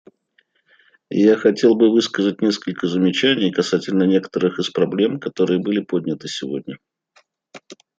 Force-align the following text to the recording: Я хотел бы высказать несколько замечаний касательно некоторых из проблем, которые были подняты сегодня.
Я 1.15 1.37
хотел 1.37 1.75
бы 1.75 1.91
высказать 1.91 2.41
несколько 2.41 2.87
замечаний 2.87 3.51
касательно 3.51 4.01
некоторых 4.05 4.57
из 4.57 4.71
проблем, 4.71 5.19
которые 5.19 5.59
были 5.59 5.79
подняты 5.81 6.27
сегодня. 6.27 6.79